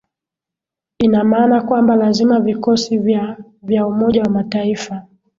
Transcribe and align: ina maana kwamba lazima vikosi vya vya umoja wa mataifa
ina 0.99 1.23
maana 1.23 1.61
kwamba 1.61 1.95
lazima 1.95 2.39
vikosi 2.39 2.97
vya 2.97 3.37
vya 3.61 3.87
umoja 3.87 4.23
wa 4.23 4.29
mataifa 4.29 5.05